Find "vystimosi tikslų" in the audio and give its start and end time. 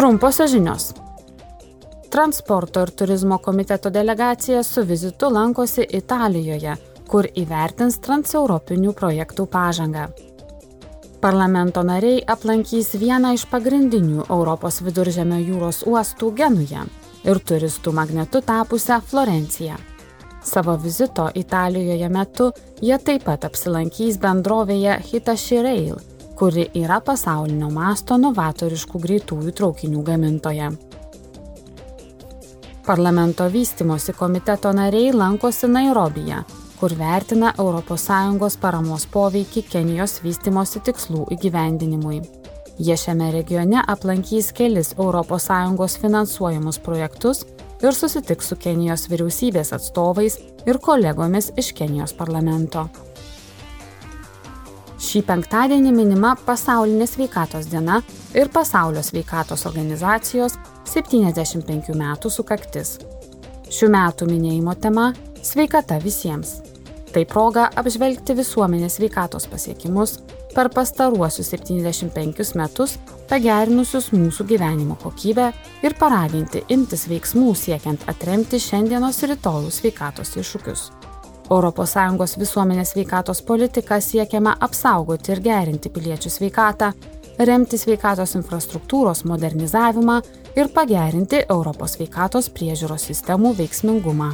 40.24-41.26